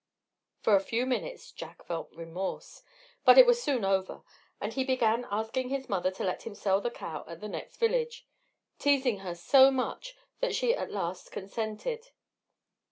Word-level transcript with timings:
For 0.63 0.75
a 0.75 0.79
few 0.81 1.05
minutes 1.05 1.51
Jack 1.51 1.85
felt 1.85 2.11
remorse, 2.13 2.81
but 3.23 3.37
it 3.37 3.45
was 3.45 3.61
soon 3.61 3.85
over; 3.85 4.23
and 4.59 4.73
he 4.73 4.83
began 4.83 5.27
asking 5.29 5.69
his 5.69 5.87
mother 5.87 6.09
to 6.09 6.23
let 6.23 6.41
him 6.41 6.55
sell 6.55 6.81
the 6.81 6.89
cow 6.89 7.23
at 7.27 7.39
the 7.39 7.47
next 7.47 7.77
village; 7.77 8.25
teasing 8.79 9.19
her 9.19 9.35
so 9.35 9.69
much, 9.69 10.15
that 10.39 10.55
she 10.55 10.73
at 10.73 10.89
last 10.89 11.31
consented. 11.31 12.09